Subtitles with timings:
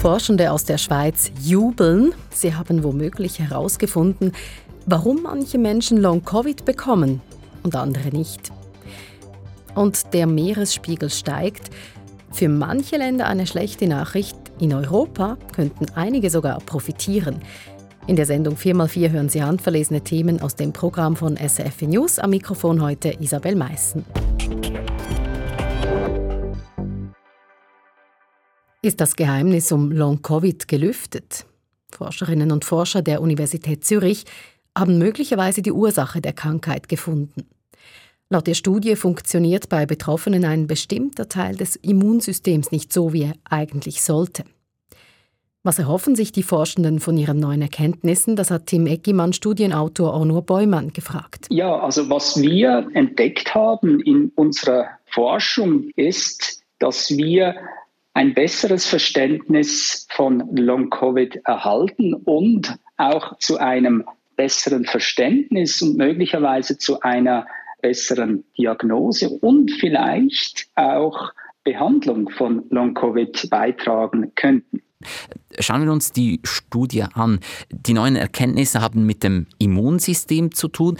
[0.00, 2.14] Forschende aus der Schweiz jubeln.
[2.30, 4.32] Sie haben womöglich herausgefunden,
[4.86, 7.20] warum manche Menschen Long-Covid bekommen
[7.62, 8.52] und andere nicht.
[9.74, 11.70] Und der Meeresspiegel steigt.
[12.32, 14.36] Für manche Länder eine schlechte Nachricht.
[14.60, 17.40] In Europa könnten einige sogar profitieren.
[18.06, 22.18] In der Sendung 4x4 hören Sie handverlesene Themen aus dem Programm von SRF News.
[22.18, 24.04] Am Mikrofon heute Isabel Meissen.
[28.80, 31.46] Ist das Geheimnis um Long-Covid gelüftet?
[31.90, 34.24] Forscherinnen und Forscher der Universität Zürich
[34.76, 37.48] haben möglicherweise die Ursache der Krankheit gefunden.
[38.30, 43.32] Laut der Studie funktioniert bei Betroffenen ein bestimmter Teil des Immunsystems nicht so, wie er
[43.50, 44.44] eigentlich sollte.
[45.64, 48.36] Was erhoffen sich die Forschenden von ihren neuen Erkenntnissen?
[48.36, 51.48] Das hat Tim Eckimann, Studienautor Onur Beumann, gefragt.
[51.50, 57.56] Ja, also was wir entdeckt haben in unserer Forschung ist, dass wir
[58.14, 64.04] ein besseres Verständnis von Long-Covid erhalten und auch zu einem
[64.36, 67.46] besseren Verständnis und möglicherweise zu einer
[67.80, 71.32] besseren Diagnose und vielleicht auch
[71.64, 74.82] Behandlung von Long-Covid beitragen könnten.
[75.60, 77.40] Schauen wir uns die Studie an.
[77.70, 80.98] Die neuen Erkenntnisse haben mit dem Immunsystem zu tun.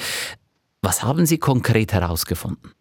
[0.83, 2.73] Was haben Sie konkret herausgefunden?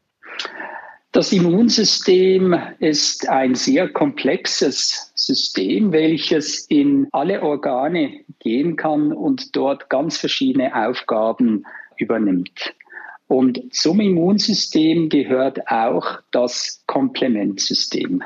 [1.18, 9.90] Das Immunsystem ist ein sehr komplexes System, welches in alle Organe gehen kann und dort
[9.90, 11.66] ganz verschiedene Aufgaben
[11.98, 12.76] übernimmt.
[13.26, 18.22] Und zum Immunsystem gehört auch das Komplementsystem.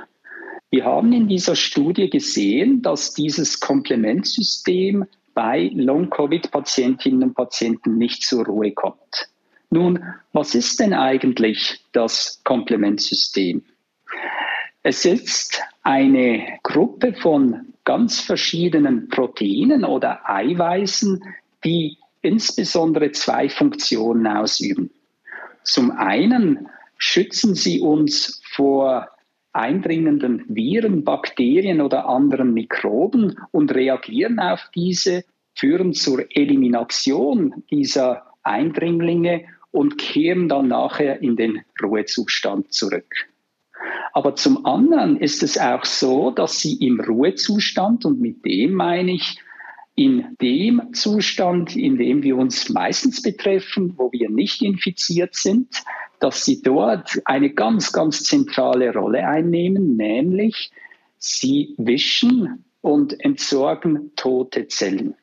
[0.69, 8.45] Wir haben in dieser Studie gesehen, dass dieses Komplementsystem bei Long-Covid-Patientinnen und Patienten nicht zur
[8.45, 9.29] Ruhe kommt.
[9.73, 13.63] Nun, was ist denn eigentlich das Komplementsystem?
[14.83, 21.23] Es ist eine Gruppe von ganz verschiedenen Proteinen oder Eiweißen,
[21.63, 24.91] die insbesondere zwei Funktionen ausüben.
[25.63, 29.07] Zum einen schützen sie uns vor
[29.53, 35.23] eindringenden Viren, Bakterien oder anderen Mikroben und reagieren auf diese,
[35.55, 43.27] führen zur Elimination dieser Eindringlinge und kehren dann nachher in den Ruhezustand zurück.
[44.13, 49.13] Aber zum anderen ist es auch so, dass sie im Ruhezustand, und mit dem meine
[49.13, 49.39] ich,
[49.95, 55.83] in dem Zustand, in dem wir uns meistens betreffen, wo wir nicht infiziert sind,
[56.19, 60.71] dass sie dort eine ganz, ganz zentrale Rolle einnehmen, nämlich
[61.17, 65.15] sie wischen und entsorgen tote Zellen.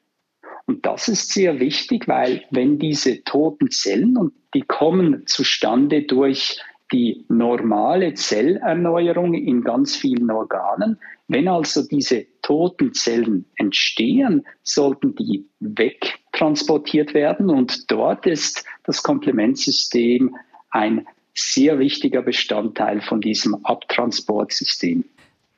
[0.67, 6.61] Und das ist sehr wichtig, weil wenn diese toten Zellen, und die kommen zustande durch
[6.93, 10.99] die normale Zellerneuerung in ganz vielen Organen,
[11.29, 17.51] wenn also diese toten Zellen entstehen, sollten die wegtransportiert werden.
[17.51, 20.35] Und dort ist das Komplementsystem
[20.71, 25.05] ein sehr wichtiger Bestandteil von diesem Abtransportsystem.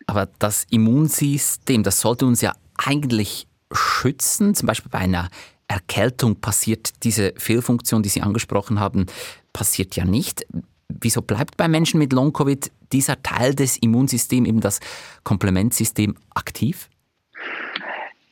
[0.07, 4.55] Aber das Immunsystem, das sollte uns ja eigentlich schützen?
[4.57, 5.29] Zum Beispiel bei einer
[5.71, 9.07] Erkältung passiert diese Fehlfunktion, die Sie angesprochen haben,
[9.53, 10.45] passiert ja nicht.
[10.89, 14.81] Wieso bleibt bei Menschen mit Long-Covid dieser Teil des Immunsystems, eben das
[15.23, 16.89] Komplementsystem, aktiv?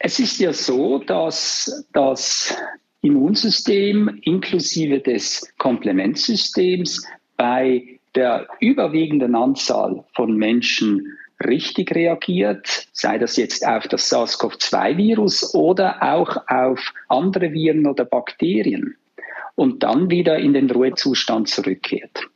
[0.01, 2.57] Es ist ja so, dass das
[3.03, 7.07] Immunsystem inklusive des Komplementsystems
[7.37, 11.17] bei der überwiegenden Anzahl von Menschen
[11.47, 18.97] richtig reagiert, sei das jetzt auf das SARS-CoV-2-Virus oder auch auf andere Viren oder Bakterien
[19.55, 22.29] und dann wieder in den Ruhezustand zurückkehrt.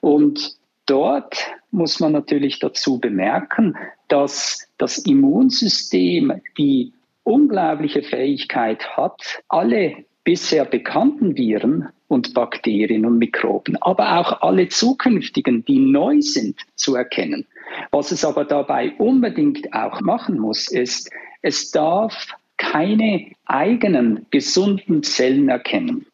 [0.00, 0.56] Und
[0.86, 1.36] dort
[1.70, 3.76] muss man natürlich dazu bemerken,
[4.08, 13.76] dass das Immunsystem die unglaubliche Fähigkeit hat, alle bisher bekannten Viren und Bakterien und Mikroben,
[13.80, 17.46] aber auch alle zukünftigen, die neu sind, zu erkennen.
[17.90, 21.10] Was es aber dabei unbedingt auch machen muss, ist,
[21.42, 26.06] es darf keine eigenen gesunden Zellen erkennen.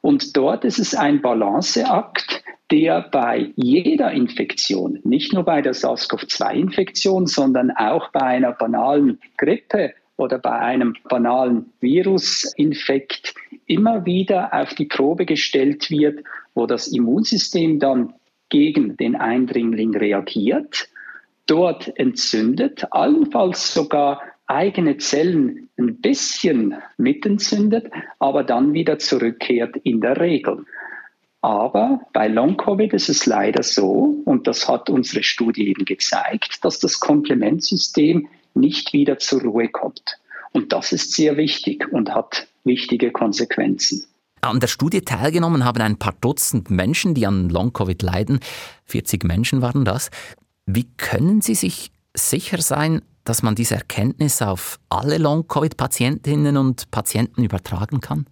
[0.00, 7.26] Und dort ist es ein Balanceakt, der bei jeder Infektion, nicht nur bei der SARS-CoV-2-Infektion,
[7.26, 13.34] sondern auch bei einer banalen Grippe oder bei einem banalen Virusinfekt
[13.66, 16.24] immer wieder auf die Probe gestellt wird,
[16.54, 18.14] wo das Immunsystem dann
[18.48, 20.88] gegen den Eindringling reagiert
[21.46, 30.20] dort entzündet, allenfalls sogar eigene Zellen ein bisschen mitentzündet, aber dann wieder zurückkehrt in der
[30.20, 30.64] Regel.
[31.40, 36.78] Aber bei Long-Covid ist es leider so, und das hat unsere Studie eben gezeigt, dass
[36.78, 40.18] das Komplementsystem nicht wieder zur Ruhe kommt.
[40.52, 44.06] Und das ist sehr wichtig und hat wichtige Konsequenzen.
[44.40, 48.40] An der Studie teilgenommen haben ein paar Dutzend Menschen, die an Long-Covid leiden.
[48.84, 50.10] 40 Menschen waren das.
[50.66, 57.44] Wie können Sie sich sicher sein, dass man diese Erkenntnis auf alle Long-Covid-Patientinnen und Patienten
[57.44, 58.26] übertragen kann?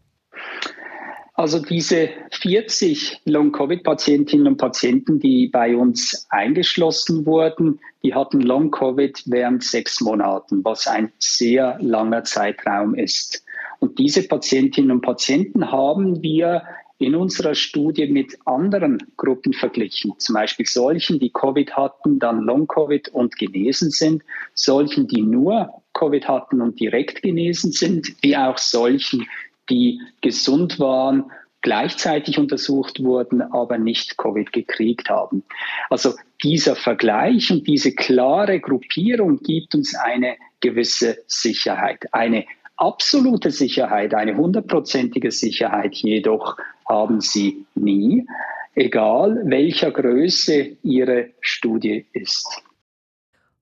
[1.34, 9.64] Also diese 40 Long-Covid-Patientinnen und Patienten, die bei uns eingeschlossen wurden, die hatten Long-Covid während
[9.64, 13.44] sechs Monaten, was ein sehr langer Zeitraum ist.
[13.80, 16.62] Und diese Patientinnen und Patienten haben wir
[17.02, 23.08] in unserer Studie mit anderen Gruppen verglichen, zum Beispiel solchen, die Covid hatten, dann Long-Covid
[23.10, 24.22] und genesen sind,
[24.54, 29.26] solchen, die nur Covid hatten und direkt genesen sind, wie auch solchen,
[29.68, 31.30] die gesund waren,
[31.62, 35.44] gleichzeitig untersucht wurden, aber nicht Covid gekriegt haben.
[35.90, 42.12] Also dieser Vergleich und diese klare Gruppierung gibt uns eine gewisse Sicherheit.
[42.12, 42.46] Eine
[42.76, 46.56] absolute Sicherheit, eine hundertprozentige Sicherheit jedoch
[46.88, 48.26] haben sie nie,
[48.74, 52.62] egal welcher Größe ihre Studie ist.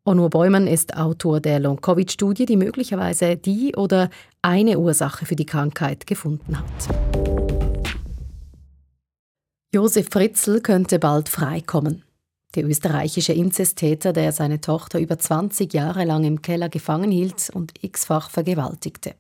[0.05, 4.09] Onur Bäumann ist Autor der Long-Covid-Studie, die möglicherweise die oder
[4.41, 6.65] eine Ursache für die Krankheit gefunden hat.
[9.73, 12.03] Josef Fritzl könnte bald freikommen.
[12.55, 17.73] Der österreichische Inzesttäter, der seine Tochter über 20 Jahre lang im Keller gefangen hielt und
[17.83, 19.15] x-fach vergewaltigte.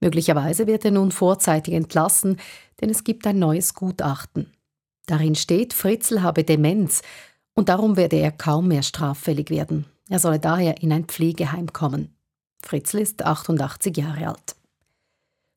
[0.00, 2.38] Möglicherweise wird er nun vorzeitig entlassen,
[2.80, 4.50] denn es gibt ein neues Gutachten.
[5.06, 7.02] Darin steht, Fritzl habe Demenz
[7.54, 9.86] und darum werde er kaum mehr straffällig werden.
[10.08, 12.14] Er solle daher in ein Pflegeheim kommen.
[12.62, 14.56] Fritzl ist 88 Jahre alt.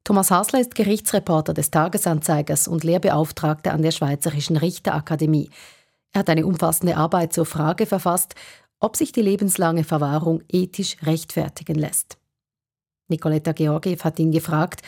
[0.04, 5.50] Thomas Hasler ist Gerichtsreporter des Tagesanzeigers und Lehrbeauftragter an der Schweizerischen Richterakademie.
[6.18, 8.34] Er hat eine umfassende Arbeit zur Frage verfasst,
[8.80, 12.18] ob sich die lebenslange Verwahrung ethisch rechtfertigen lässt.
[13.08, 14.82] Nicoletta Georgiev hat ihn gefragt,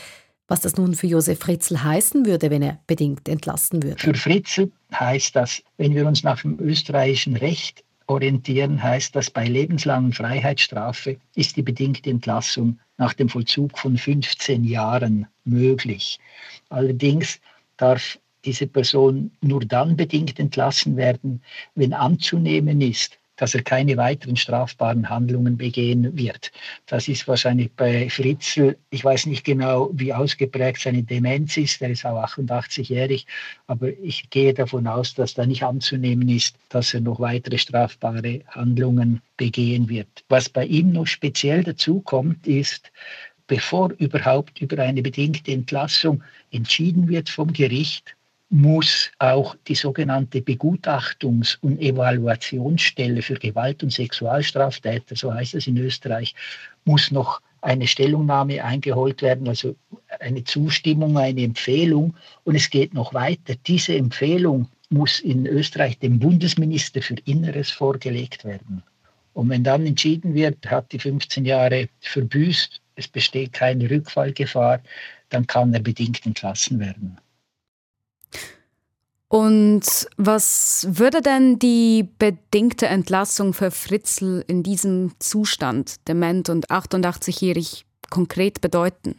[0.48, 4.00] was das nun für Josef Fritzl heißen würde, wenn er bedingt entlassen würde.
[4.00, 9.46] Für Fritzl heißt das, wenn wir uns nach dem österreichischen Recht orientieren, heißt das, bei
[9.46, 16.20] lebenslangen Freiheitsstrafe ist die bedingte Entlassung nach dem Vollzug von 15 Jahren möglich.
[16.70, 17.40] Allerdings
[17.78, 21.42] darf diese Person nur dann bedingt entlassen werden,
[21.76, 26.52] wenn anzunehmen ist, dass er keine weiteren strafbaren Handlungen begehen wird.
[26.88, 31.90] Das ist wahrscheinlich bei Fritzl, ich weiß nicht genau, wie ausgeprägt seine Demenz ist, er
[31.90, 33.26] ist auch 88-jährig,
[33.68, 38.42] aber ich gehe davon aus, dass da nicht anzunehmen ist, dass er noch weitere strafbare
[38.50, 40.10] Handlungen begehen wird.
[40.28, 42.92] Was bei ihm noch speziell dazu kommt, ist,
[43.48, 46.22] bevor überhaupt über eine bedingte Entlassung
[46.52, 48.16] entschieden wird vom Gericht,
[48.50, 55.78] muss auch die sogenannte Begutachtungs- und Evaluationsstelle für Gewalt- und Sexualstraftäter, so heißt es in
[55.78, 56.34] Österreich,
[56.86, 59.76] muss noch eine Stellungnahme eingeholt werden, also
[60.20, 62.16] eine Zustimmung, eine Empfehlung.
[62.44, 63.54] Und es geht noch weiter.
[63.68, 68.82] Diese Empfehlung muss in Österreich dem Bundesminister für Inneres vorgelegt werden.
[69.34, 74.82] Und wenn dann entschieden wird, hat die 15 Jahre verbüßt, es besteht keine Rückfallgefahr,
[75.30, 77.18] dann kann er bedingt entlassen werden.
[79.30, 87.86] Und was würde denn die bedingte Entlassung für Fritzl in diesem Zustand, dement und 88-jährig,
[88.10, 89.16] konkret bedeuten?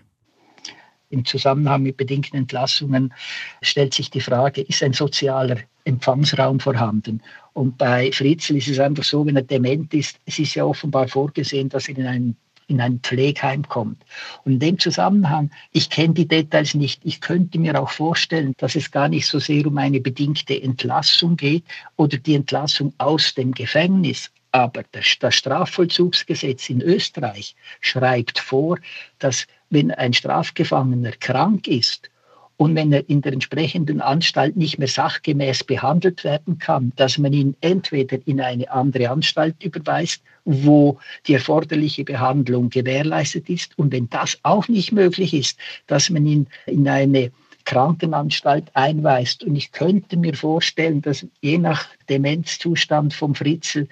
[1.11, 3.15] Im Zusammenhang mit bedingten Entlassungen
[3.63, 7.23] stellt sich die Frage, ist ein sozialer Empfangsraum vorhanden?
[7.53, 11.07] Und bei Fritzl ist es einfach so, wenn er dement ist, es ist ja offenbar
[11.07, 12.37] vorgesehen, dass er in einen
[12.71, 14.03] in ein Pflegeheim kommt.
[14.45, 18.77] Und in dem Zusammenhang, ich kenne die Details nicht, ich könnte mir auch vorstellen, dass
[18.77, 21.65] es gar nicht so sehr um eine bedingte Entlassung geht
[21.97, 24.31] oder die Entlassung aus dem Gefängnis.
[24.53, 28.79] Aber das, das Strafvollzugsgesetz in Österreich schreibt vor,
[29.19, 32.11] dass wenn ein Strafgefangener krank ist
[32.61, 37.33] und wenn er in der entsprechenden Anstalt nicht mehr sachgemäß behandelt werden kann, dass man
[37.33, 43.79] ihn entweder in eine andere Anstalt überweist, wo die erforderliche Behandlung gewährleistet ist.
[43.79, 47.33] Und wenn das auch nicht möglich ist, dass man ihn in eine
[47.65, 49.43] Krankenanstalt einweist.
[49.43, 53.89] Und ich könnte mir vorstellen, dass je nach Demenzzustand vom Fritzl,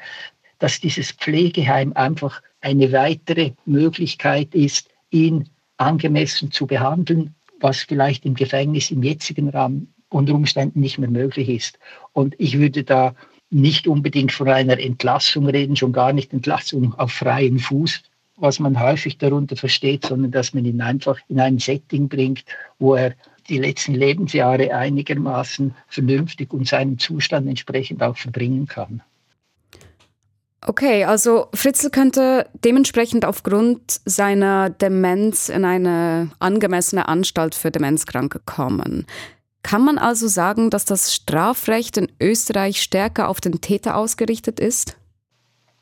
[0.59, 5.49] dass dieses Pflegeheim einfach eine weitere Möglichkeit ist, ihn
[5.79, 11.49] angemessen zu behandeln, was vielleicht im Gefängnis im jetzigen Rahmen unter Umständen nicht mehr möglich
[11.49, 11.79] ist.
[12.13, 13.15] Und ich würde da
[13.51, 18.03] nicht unbedingt von einer Entlassung reden, schon gar nicht Entlassung auf freien Fuß,
[18.37, 22.45] was man häufig darunter versteht, sondern dass man ihn einfach in ein Setting bringt,
[22.79, 23.15] wo er
[23.49, 29.03] die letzten Lebensjahre einigermaßen vernünftig und seinen Zustand entsprechend auch verbringen kann.
[30.67, 39.07] Okay, also Fritzl könnte dementsprechend aufgrund seiner Demenz in eine angemessene Anstalt für Demenzkranke kommen.
[39.63, 44.98] Kann man also sagen, dass das Strafrecht in Österreich stärker auf den Täter ausgerichtet ist?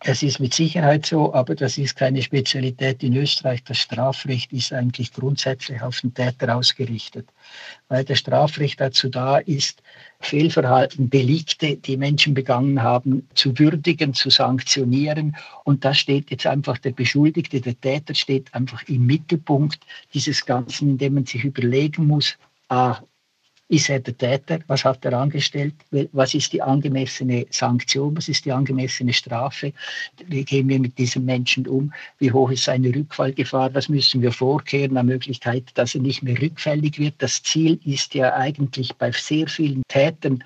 [0.00, 3.64] Es ist mit Sicherheit so, aber das ist keine Spezialität in Österreich.
[3.64, 7.28] Das Strafrecht ist eigentlich grundsätzlich auf den Täter ausgerichtet,
[7.88, 9.82] weil das Strafrecht dazu da ist,
[10.20, 15.36] Fehlverhalten, Delikte, die Menschen begangen haben, zu würdigen, zu sanktionieren.
[15.64, 19.80] Und da steht jetzt einfach der Beschuldigte, der Täter steht einfach im Mittelpunkt
[20.12, 22.36] dieses Ganzen, indem man sich überlegen muss,
[22.68, 23.00] ah,
[23.68, 24.60] ist er der Täter?
[24.68, 25.74] Was hat er angestellt?
[26.12, 28.16] Was ist die angemessene Sanktion?
[28.16, 29.72] Was ist die angemessene Strafe?
[30.26, 31.92] Wie gehen wir mit diesem Menschen um?
[32.18, 33.74] Wie hoch ist seine Rückfallgefahr?
[33.74, 37.14] Was müssen wir vorkehren an Möglichkeit, dass er nicht mehr rückfällig wird?
[37.18, 40.44] Das Ziel ist ja eigentlich bei sehr vielen Tätern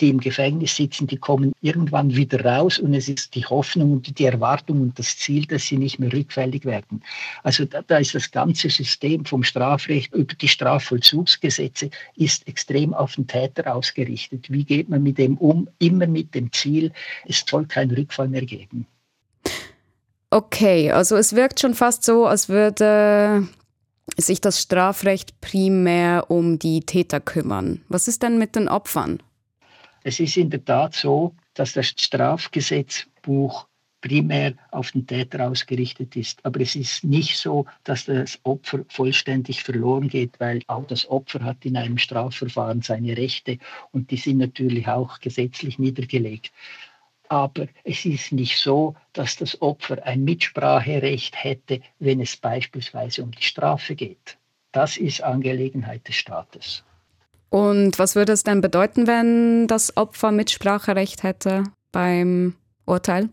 [0.00, 4.18] die im Gefängnis sitzen, die kommen irgendwann wieder raus und es ist die Hoffnung und
[4.18, 7.02] die Erwartung und das Ziel, dass sie nicht mehr rückfällig werden.
[7.42, 13.14] Also da, da ist das ganze System vom Strafrecht über die Strafvollzugsgesetze ist extrem auf
[13.14, 14.50] den Täter ausgerichtet.
[14.50, 15.68] Wie geht man mit dem um?
[15.78, 16.92] Immer mit dem Ziel,
[17.26, 18.86] es soll kein Rückfall mehr geben.
[20.30, 23.46] Okay, also es wirkt schon fast so, als würde
[24.16, 27.82] sich das Strafrecht primär um die Täter kümmern.
[27.88, 29.22] Was ist denn mit den Opfern?
[30.04, 33.66] Es ist in der Tat so, dass das Strafgesetzbuch
[34.02, 36.44] primär auf den Täter ausgerichtet ist.
[36.44, 41.44] Aber es ist nicht so, dass das Opfer vollständig verloren geht, weil auch das Opfer
[41.44, 43.58] hat in einem Strafverfahren seine Rechte
[43.92, 46.52] und die sind natürlich auch gesetzlich niedergelegt.
[47.28, 53.30] Aber es ist nicht so, dass das Opfer ein Mitspracherecht hätte, wenn es beispielsweise um
[53.30, 54.36] die Strafe geht.
[54.72, 56.84] Das ist Angelegenheit des Staates.
[57.52, 62.54] Und was würde es denn bedeuten, wenn das Opfer Mitspracherecht hätte beim
[62.86, 63.28] Urteil?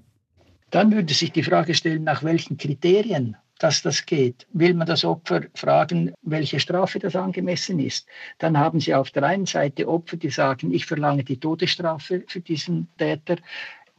[0.71, 4.47] Dann würde sich die Frage stellen, nach welchen Kriterien dass das geht.
[4.53, 8.07] Will man das Opfer fragen, welche Strafe das angemessen ist?
[8.39, 12.39] Dann haben Sie auf der einen Seite Opfer, die sagen, ich verlange die Todesstrafe für
[12.39, 13.35] diesen Täter.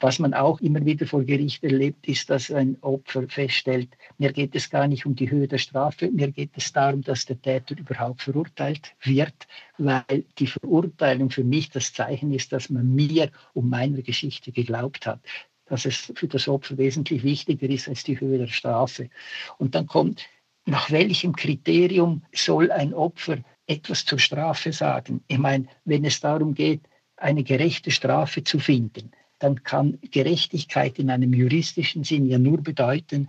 [0.01, 4.57] Was man auch immer wieder vor Gericht erlebt, ist, dass ein Opfer feststellt, mir geht
[4.57, 7.77] es gar nicht um die Höhe der Strafe, mir geht es darum, dass der Täter
[7.79, 13.69] überhaupt verurteilt wird, weil die Verurteilung für mich das Zeichen ist, dass man mir um
[13.69, 15.21] meine Geschichte geglaubt hat
[15.67, 19.09] dass es für das Opfer wesentlich wichtiger ist als die Höhe der Strafe.
[19.57, 20.27] Und dann kommt,
[20.67, 23.39] nach welchem Kriterium soll ein Opfer
[23.69, 25.23] etwas zur Strafe sagen?
[25.29, 26.83] Ich meine, wenn es darum geht,
[27.17, 33.29] eine gerechte Strafe zu finden, dann kann Gerechtigkeit in einem juristischen Sinn ja nur bedeuten,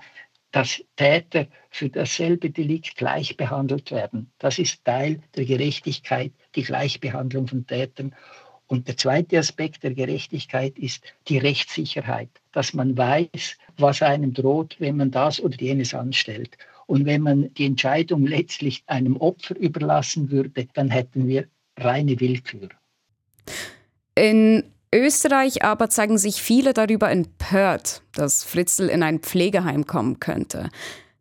[0.52, 4.32] dass Täter für dasselbe Delikt gleich behandelt werden.
[4.38, 8.14] Das ist Teil der Gerechtigkeit, die Gleichbehandlung von Tätern.
[8.68, 14.76] Und der zweite Aspekt der Gerechtigkeit ist die Rechtssicherheit, dass man weiß, was einem droht,
[14.80, 16.58] wenn man das oder jenes anstellt.
[16.88, 22.70] Und wenn man die Entscheidung letztlich einem Opfer überlassen würde, dann hätten wir reine Willkür.
[24.16, 24.64] In
[24.94, 30.70] Österreich aber zeigen sich viele darüber empört, dass Fritzl in ein Pflegeheim kommen könnte.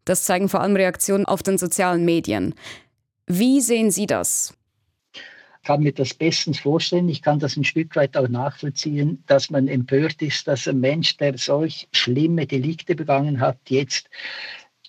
[0.05, 2.55] Das zeigen vor allem Reaktionen auf den sozialen Medien.
[3.27, 4.55] Wie sehen Sie das?
[5.15, 7.09] Ich kann mir das bestens vorstellen.
[7.09, 11.17] Ich kann das ein Stück weit auch nachvollziehen, dass man empört ist, dass ein Mensch,
[11.19, 14.09] der solch schlimme Delikte begangen hat, jetzt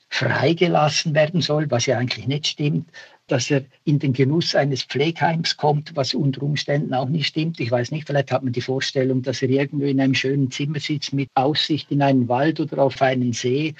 [0.09, 2.89] freigelassen werden soll, was ja eigentlich nicht stimmt
[3.31, 7.59] dass er in den Genuss eines Pflegeheims kommt, was unter Umständen auch nicht stimmt.
[7.61, 10.79] Ich weiß nicht, vielleicht hat man die Vorstellung, dass er irgendwo in einem schönen Zimmer
[10.79, 13.73] sitzt mit Aussicht in einen Wald oder auf einen See.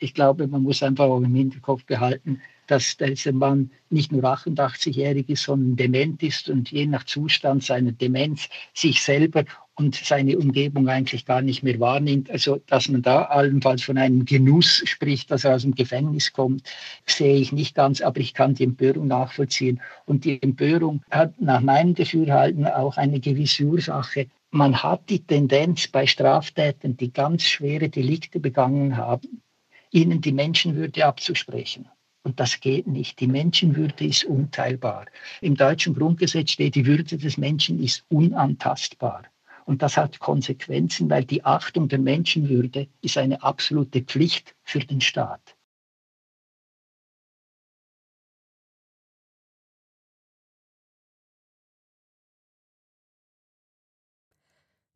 [0.00, 5.28] Ich glaube, man muss einfach auch im Hinterkopf behalten, dass dieser Mann nicht nur 88-jährig
[5.28, 9.44] ist, sondern dement ist und je nach Zustand seiner Demenz sich selber
[9.76, 12.30] und seine Umgebung eigentlich gar nicht mehr wahrnimmt.
[12.30, 16.62] Also, dass man da allenfalls von einem Genuss spricht, dass er aus dem Gefängnis kommt,
[17.04, 19.80] sehe ich nicht ganz, aber ich kann die Empörung nachvollziehen.
[20.06, 24.26] Und die Empörung hat nach meinem Dafürhalten auch eine gewisse Ursache.
[24.50, 29.42] Man hat die Tendenz bei Straftätern, die ganz schwere Delikte begangen haben,
[29.90, 31.86] ihnen die Menschenwürde abzusprechen.
[32.22, 33.20] Und das geht nicht.
[33.20, 35.06] Die Menschenwürde ist unteilbar.
[35.42, 39.24] Im deutschen Grundgesetz steht, die Würde des Menschen ist unantastbar.
[39.66, 45.00] Und das hat Konsequenzen, weil die Achtung der Menschenwürde ist eine absolute Pflicht für den
[45.00, 45.56] Staat.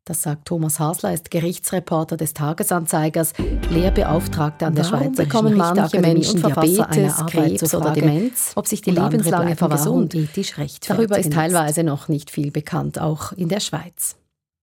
[0.05, 3.33] Das sagt Thomas Hasler, ist Gerichtsreporter des Tagesanzeigers,
[3.69, 8.91] Lehrbeauftragter an der Warum Schweizer bekommen manche Menschen Diabetes, Krebs oder Demenz, ob sich die
[8.91, 10.89] lebenslange Verwahrung ethisch rechtfertigt.
[10.89, 14.15] Darüber ist teilweise noch nicht viel bekannt, auch in der Schweiz.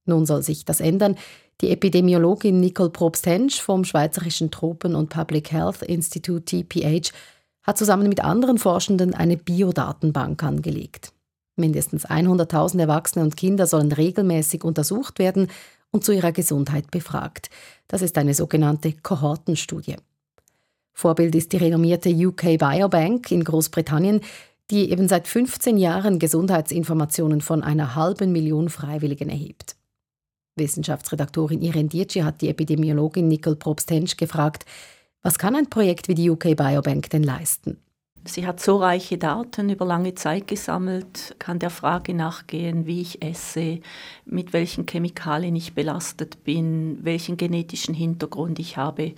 [0.08, 1.16] Nun soll sich das ändern.
[1.60, 7.12] Die Epidemiologin Nicole Probst-Hensch vom Schweizerischen Tropen- und Public Health Institute TPH
[7.62, 11.12] hat zusammen mit anderen Forschenden eine Biodatenbank angelegt.
[11.56, 15.48] Mindestens 100.000 Erwachsene und Kinder sollen regelmäßig untersucht werden
[15.90, 17.50] und zu ihrer Gesundheit befragt.
[17.88, 19.96] Das ist eine sogenannte Kohortenstudie.
[20.94, 24.20] Vorbild ist die renommierte UK Biobank in Großbritannien,
[24.70, 29.77] die eben seit 15 Jahren Gesundheitsinformationen von einer halben Million Freiwilligen erhebt.
[30.58, 34.64] Wissenschaftsredaktorin Irene Dietschi hat die Epidemiologin Nicole Probst-Hensch gefragt,
[35.22, 37.78] was kann ein Projekt wie die UK Biobank denn leisten?
[38.24, 43.22] Sie hat so reiche Daten über lange Zeit gesammelt, kann der Frage nachgehen, wie ich
[43.22, 43.80] esse,
[44.26, 49.14] mit welchen Chemikalien ich belastet bin, welchen genetischen Hintergrund ich habe,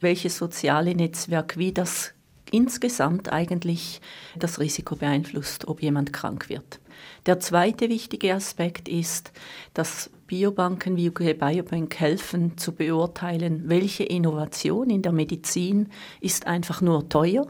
[0.00, 2.14] welches soziale Netzwerk, wie das
[2.50, 4.00] insgesamt eigentlich
[4.36, 6.80] das Risiko beeinflusst, ob jemand krank wird.
[7.26, 9.32] Der zweite wichtige Aspekt ist,
[9.74, 16.80] dass Biobanken wie UK Biobank helfen zu beurteilen, welche Innovation in der Medizin ist einfach
[16.80, 17.46] nur teuer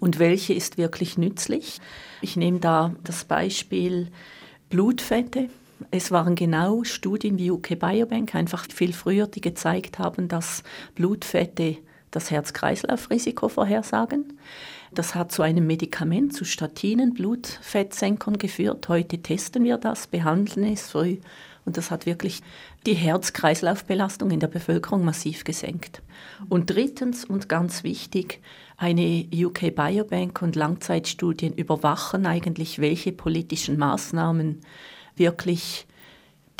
[0.00, 1.82] und welche ist wirklich nützlich.
[2.22, 4.08] Ich nehme da das Beispiel
[4.70, 5.50] Blutfette.
[5.90, 10.62] Es waren genau Studien wie UK Biobank, einfach viel früher, die gezeigt haben, dass
[10.94, 11.76] Blutfette
[12.10, 14.38] das Herz-Kreislauf-Risiko vorhersagen.
[14.94, 18.88] Das hat zu einem Medikament, zu Statinen, Blutfettsenkern geführt.
[18.88, 21.18] Heute testen wir das, behandeln es früh
[21.64, 22.42] und das hat wirklich
[22.86, 26.02] die Herz-Kreislauf-Belastung in der Bevölkerung massiv gesenkt.
[26.48, 28.42] Und drittens und ganz wichtig,
[28.76, 34.60] eine UK Biobank und Langzeitstudien überwachen eigentlich, welche politischen Maßnahmen
[35.16, 35.86] wirklich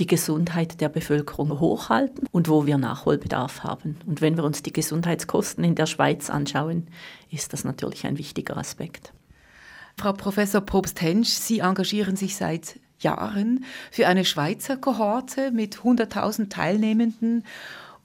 [0.00, 3.96] die Gesundheit der Bevölkerung hochhalten und wo wir Nachholbedarf haben.
[4.06, 6.88] Und wenn wir uns die Gesundheitskosten in der Schweiz anschauen,
[7.30, 9.12] ist das natürlich ein wichtiger Aspekt.
[9.96, 17.44] Frau Professor Probst-Hensch, Sie engagieren sich seit Jahren für eine Schweizer Kohorte mit 100.000 Teilnehmenden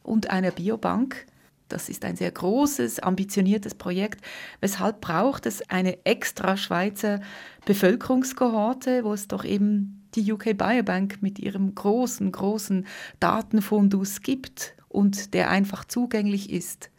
[0.04, 1.26] und einer Biobank.
[1.70, 4.22] Das ist ein sehr großes, ambitioniertes Projekt.
[4.60, 7.22] Weshalb braucht es eine extra Schweizer
[7.66, 12.88] Bevölkerungskohorte, wo es doch eben die UK Biobank mit ihrem großen, großen
[13.20, 16.90] Datenfundus gibt und der einfach zugänglich ist?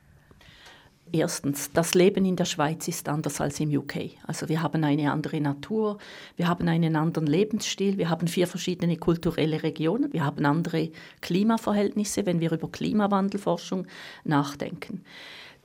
[1.13, 4.13] Erstens, das Leben in der Schweiz ist anders als im UK.
[4.27, 5.99] Also wir haben eine andere Natur,
[6.37, 12.27] wir haben einen anderen Lebensstil, wir haben vier verschiedene kulturelle Regionen, wir haben andere Klimaverhältnisse,
[12.27, 13.87] wenn wir über Klimawandelforschung
[14.25, 15.05] nachdenken.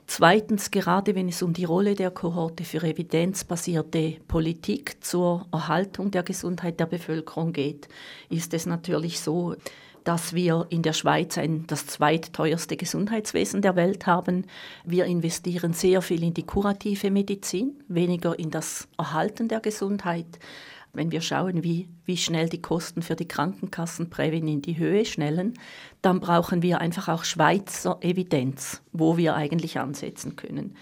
[0.06, 6.22] Zweitens, gerade wenn es um die Rolle der Kohorte für evidenzbasierte Politik zur Erhaltung der
[6.22, 7.88] Gesundheit der Bevölkerung geht,
[8.28, 9.56] ist es natürlich so,
[10.04, 14.46] dass wir in der Schweiz ein, das zweitteuerste Gesundheitswesen der Welt haben.
[14.84, 20.38] Wir investieren sehr viel in die kurative Medizin, weniger in das Erhalten der Gesundheit.
[20.96, 25.52] Wenn wir schauen, wie, wie schnell die Kosten für die Krankenkassenprämien in die Höhe schnellen,
[26.00, 30.74] dann brauchen wir einfach auch Schweizer Evidenz, wo wir eigentlich ansetzen können.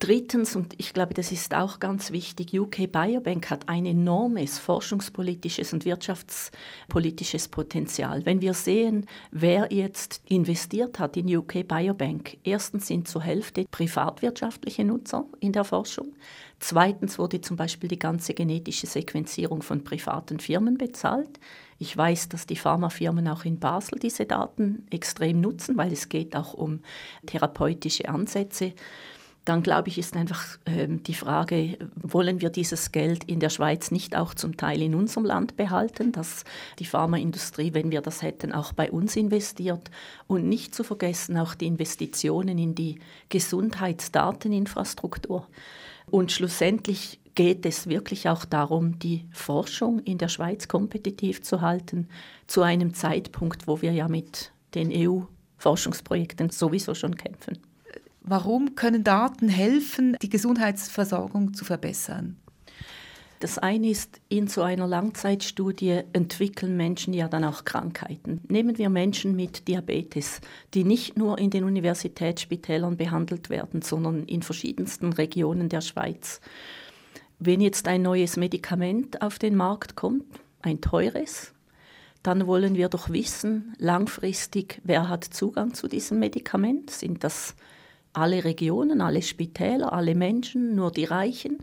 [0.00, 5.72] Drittens, und ich glaube, das ist auch ganz wichtig, UK Biobank hat ein enormes forschungspolitisches
[5.72, 8.24] und wirtschaftspolitisches Potenzial.
[8.24, 14.84] Wenn wir sehen, wer jetzt investiert hat in UK Biobank, erstens sind zur Hälfte privatwirtschaftliche
[14.84, 16.12] Nutzer in der Forschung.
[16.60, 21.40] Zweitens wurde zum Beispiel die ganze genetische Sequenzierung von privaten Firmen bezahlt.
[21.80, 26.36] Ich weiß, dass die Pharmafirmen auch in Basel diese Daten extrem nutzen, weil es geht
[26.36, 26.80] auch um
[27.26, 28.74] therapeutische Ansätze
[29.44, 33.90] dann glaube ich, ist einfach ähm, die Frage, wollen wir dieses Geld in der Schweiz
[33.90, 36.44] nicht auch zum Teil in unserem Land behalten, dass
[36.78, 39.90] die Pharmaindustrie, wenn wir das hätten, auch bei uns investiert
[40.26, 42.98] und nicht zu vergessen auch die Investitionen in die
[43.30, 45.46] Gesundheitsdateninfrastruktur.
[46.10, 52.08] Und schlussendlich geht es wirklich auch darum, die Forschung in der Schweiz kompetitiv zu halten,
[52.48, 57.58] zu einem Zeitpunkt, wo wir ja mit den EU-Forschungsprojekten sowieso schon kämpfen.
[58.20, 62.36] Warum können Daten helfen, die Gesundheitsversorgung zu verbessern?
[63.40, 68.40] Das eine ist, in so einer Langzeitstudie entwickeln Menschen ja dann auch Krankheiten.
[68.48, 70.40] Nehmen wir Menschen mit Diabetes,
[70.74, 76.40] die nicht nur in den Universitätsspitälern behandelt werden, sondern in verschiedensten Regionen der Schweiz.
[77.38, 80.24] Wenn jetzt ein neues Medikament auf den Markt kommt,
[80.62, 81.52] ein teures,
[82.24, 86.90] dann wollen wir doch wissen, langfristig, wer hat Zugang zu diesem Medikament?
[86.90, 87.54] Sind das
[88.12, 91.58] alle Regionen, alle Spitäler, alle Menschen, nur die Reichen?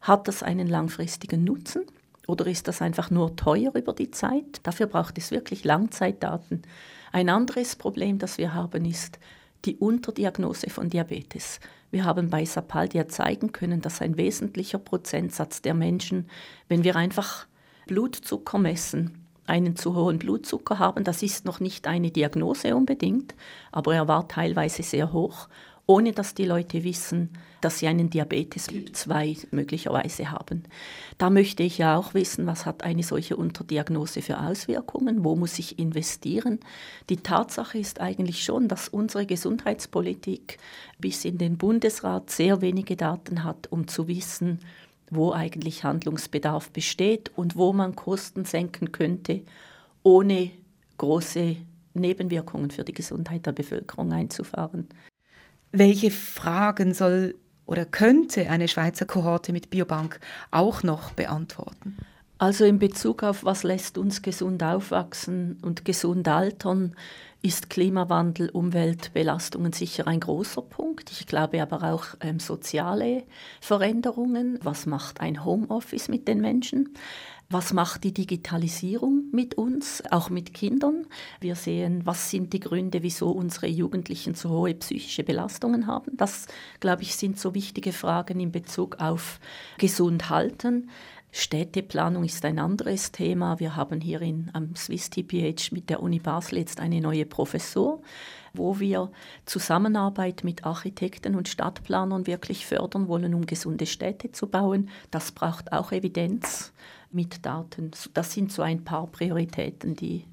[0.00, 1.84] Hat das einen langfristigen Nutzen?
[2.26, 4.60] Oder ist das einfach nur teuer über die Zeit?
[4.64, 6.62] Dafür braucht es wirklich Langzeitdaten.
[7.12, 9.18] Ein anderes Problem, das wir haben, ist
[9.64, 11.60] die Unterdiagnose von Diabetes.
[11.90, 16.28] Wir haben bei Sapaldia zeigen können, dass ein wesentlicher Prozentsatz der Menschen,
[16.68, 17.46] wenn wir einfach
[17.86, 21.04] Blutzucker messen, einen zu hohen Blutzucker haben.
[21.04, 23.34] Das ist noch nicht eine Diagnose unbedingt,
[23.70, 25.48] aber er war teilweise sehr hoch
[25.86, 30.64] ohne dass die Leute wissen, dass sie einen Diabetes Typ 2 möglicherweise haben.
[31.16, 35.58] Da möchte ich ja auch wissen, was hat eine solche Unterdiagnose für Auswirkungen, wo muss
[35.58, 36.58] ich investieren.
[37.08, 40.58] Die Tatsache ist eigentlich schon, dass unsere Gesundheitspolitik
[40.98, 44.58] bis in den Bundesrat sehr wenige Daten hat, um zu wissen,
[45.10, 49.42] wo eigentlich Handlungsbedarf besteht und wo man Kosten senken könnte,
[50.02, 50.50] ohne
[50.98, 51.56] große
[51.94, 54.88] Nebenwirkungen für die Gesundheit der Bevölkerung einzufahren.
[55.72, 57.34] Welche Fragen soll
[57.66, 61.96] oder könnte eine Schweizer Kohorte mit Biobank auch noch beantworten?
[62.38, 66.94] Also in Bezug auf was lässt uns gesund aufwachsen und gesund altern,
[67.42, 71.10] ist Klimawandel, Umweltbelastungen sicher ein großer Punkt.
[71.12, 73.24] Ich glaube aber auch ähm, soziale
[73.60, 74.58] Veränderungen.
[74.62, 76.94] Was macht ein Homeoffice mit den Menschen?
[77.48, 81.06] Was macht die Digitalisierung mit uns, auch mit Kindern?
[81.40, 86.16] Wir sehen, was sind die Gründe, wieso unsere Jugendlichen so hohe psychische Belastungen haben.
[86.16, 86.46] Das,
[86.80, 89.38] glaube ich, sind so wichtige Fragen in Bezug auf
[89.78, 90.90] gesund halten.
[91.30, 93.60] Städteplanung ist ein anderes Thema.
[93.60, 98.02] Wir haben hier in, am Swiss TPH mit der Uni Basel jetzt eine neue Professur,
[98.54, 99.12] wo wir
[99.44, 104.88] Zusammenarbeit mit Architekten und Stadtplanern wirklich fördern wollen, um gesunde Städte zu bauen.
[105.12, 106.72] Das braucht auch Evidenz
[107.10, 107.90] mit Daten.
[108.14, 110.24] Das sind so ein paar Prioritäten, die,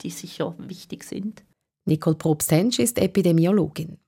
[0.00, 1.42] die sicher wichtig sind.
[1.86, 3.98] Nicole Probst-Hensch ist Epidemiologin.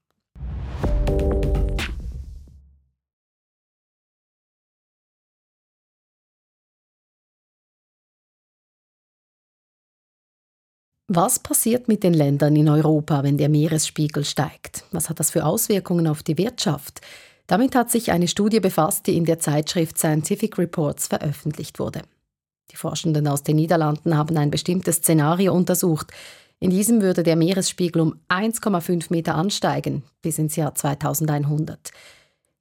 [11.15, 14.85] Was passiert mit den Ländern in Europa, wenn der Meeresspiegel steigt?
[14.93, 17.03] Was hat das für Auswirkungen auf die Wirtschaft?
[17.47, 22.03] Damit hat sich eine Studie befasst, die in der Zeitschrift Scientific Reports veröffentlicht wurde.
[22.71, 26.13] Die Forschenden aus den Niederlanden haben ein bestimmtes Szenario untersucht.
[26.61, 31.91] In diesem würde der Meeresspiegel um 1,5 Meter ansteigen bis ins Jahr 2100.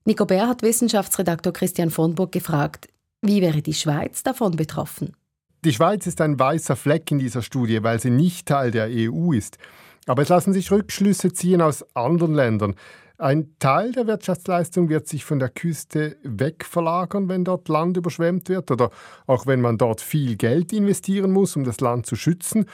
[0.03, 2.87] Nico Bär hat Wissenschaftsredaktor Christian von Burg gefragt,
[3.21, 5.15] wie wäre die Schweiz davon betroffen?
[5.63, 9.31] Die Schweiz ist ein weißer Fleck in dieser Studie, weil sie nicht Teil der EU
[9.31, 9.59] ist.
[10.07, 12.75] Aber es lassen sich Rückschlüsse ziehen aus anderen Ländern.
[13.21, 18.71] Ein Teil der Wirtschaftsleistung wird sich von der Küste wegverlagern, wenn dort Land überschwemmt wird
[18.71, 18.89] oder
[19.27, 22.65] auch wenn man dort viel Geld investieren muss, um das Land zu schützen.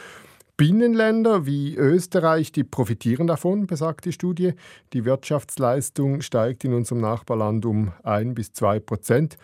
[0.55, 4.53] Binnenländer wie Österreich, die profitieren davon, besagt die Studie.
[4.93, 9.37] Die Wirtschaftsleistung steigt in unserem Nachbarland um ein bis zwei Prozent.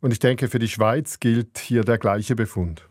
[0.00, 2.82] Und ich denke, für die Schweiz gilt hier der gleiche Befund.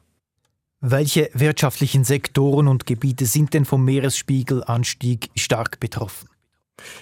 [0.79, 6.29] Welche wirtschaftlichen Sektoren und Gebiete sind denn vom Meeresspiegelanstieg stark betroffen?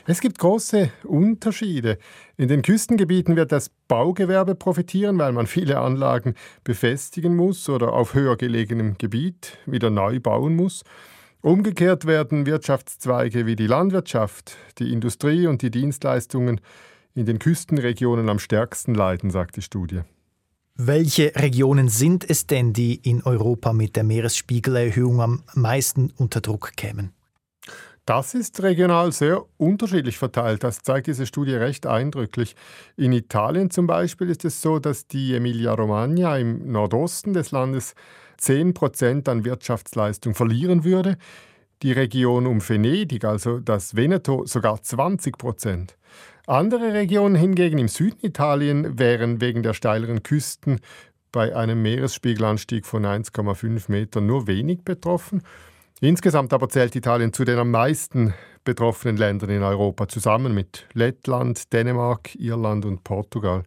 [0.08, 1.98] Es gibt große Unterschiede.
[2.38, 8.14] In den Küstengebieten wird das Baugewerbe profitieren, weil man viele Anlagen befestigen muss oder auf
[8.14, 10.84] höher gelegenem Gebiet wieder neu bauen muss.
[11.42, 16.60] Umgekehrt werden Wirtschaftszweige wie die Landwirtschaft, die Industrie und die Dienstleistungen
[17.14, 20.02] in den Küstenregionen am stärksten leiden, sagt die Studie.
[20.76, 26.74] Welche Regionen sind es denn, die in Europa mit der Meeresspiegelerhöhung am meisten unter Druck
[26.76, 27.14] kämen?
[28.06, 30.64] Das ist regional sehr unterschiedlich verteilt.
[30.64, 32.56] Das zeigt diese Studie recht eindrücklich.
[32.98, 37.96] In Italien zum Beispiel ist es so, dass die Emilia-Romagna im Nordosten des Landes
[38.38, 41.18] 10 Prozent an Wirtschaftsleistung verlieren würde.
[41.82, 45.98] Die Region um Venedig, also das Veneto, sogar 20 Prozent.
[46.46, 50.80] Andere Regionen hingegen im Süden Italien wären wegen der steileren Küsten
[51.32, 55.42] bei einem Meeresspiegelanstieg von 1,5 Metern nur wenig betroffen.
[56.02, 58.34] Insgesamt aber zählt Italien zu den am meisten
[58.66, 63.64] betroffenen Ländern in Europa, zusammen mit Lettland, Dänemark, Irland und Portugal.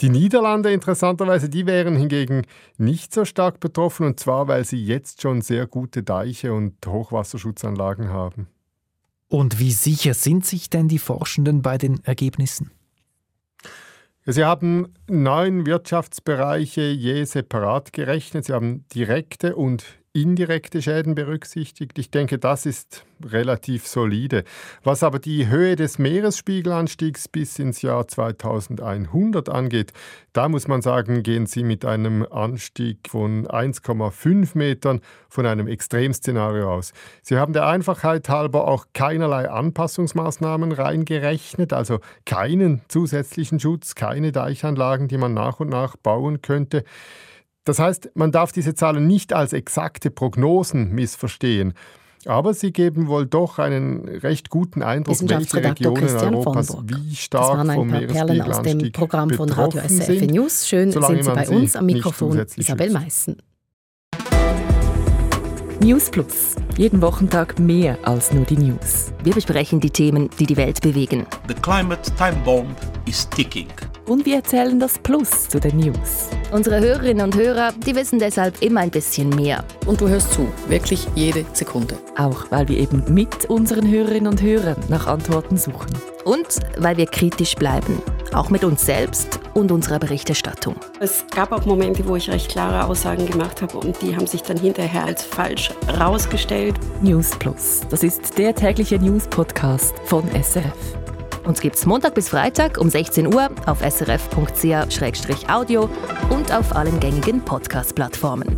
[0.00, 2.42] Die Niederlande interessanterweise, die wären hingegen
[2.76, 8.10] nicht so stark betroffen, und zwar weil sie jetzt schon sehr gute Deiche und Hochwasserschutzanlagen
[8.10, 8.46] haben.
[9.28, 12.70] Und wie sicher sind sich denn die Forschenden bei den Ergebnissen?
[14.26, 18.44] Sie haben neun Wirtschaftsbereiche je separat gerechnet.
[18.44, 19.84] Sie haben direkte und
[20.22, 21.98] indirekte Schäden berücksichtigt.
[21.98, 24.44] Ich denke, das ist relativ solide.
[24.82, 29.92] Was aber die Höhe des Meeresspiegelanstiegs bis ins Jahr 2100 angeht,
[30.32, 36.72] da muss man sagen, gehen Sie mit einem Anstieg von 1,5 Metern von einem Extremszenario
[36.72, 36.92] aus.
[37.22, 45.08] Sie haben der Einfachheit halber auch keinerlei Anpassungsmaßnahmen reingerechnet, also keinen zusätzlichen Schutz, keine Deichanlagen,
[45.08, 46.84] die man nach und nach bauen könnte.
[47.66, 51.74] Das heißt, man darf diese Zahlen nicht als exakte Prognosen missverstehen.
[52.24, 57.14] Aber sie geben wohl doch einen recht guten Eindruck, welche Regionen Christian Europas von wie
[57.14, 60.66] stark das waren ein vom paar Perlen aus dem Programm von Radio SRF sind, News.
[60.66, 62.90] Schön sind Sie bei uns am Mikrofon, Isabel.
[62.90, 63.36] Meissen.
[65.80, 66.54] News Plus.
[66.76, 69.12] Jeden Wochentag mehr als nur die News.
[69.24, 71.26] Wir besprechen die Themen, die die Welt bewegen.
[71.48, 72.76] The climate time bomb
[73.06, 73.68] is ticking.
[74.06, 76.28] Und wir erzählen das Plus zu den News.
[76.52, 79.64] Unsere Hörerinnen und Hörer, die wissen deshalb immer ein bisschen mehr.
[79.84, 81.98] Und du hörst zu, wirklich jede Sekunde.
[82.16, 85.90] Auch weil wir eben mit unseren Hörerinnen und Hörern nach Antworten suchen.
[86.24, 86.46] Und
[86.78, 88.00] weil wir kritisch bleiben,
[88.32, 90.76] auch mit uns selbst und unserer Berichterstattung.
[91.00, 94.42] Es gab auch Momente, wo ich recht klare Aussagen gemacht habe und die haben sich
[94.42, 96.76] dann hinterher als falsch rausgestellt.
[97.02, 101.05] News Plus, das ist der tägliche News-Podcast von SRF.
[101.46, 104.28] Uns gibt's Montag bis Freitag um 16 Uhr auf srf.ch-audio
[106.28, 108.56] und auf allen gängigen Podcast-Plattformen.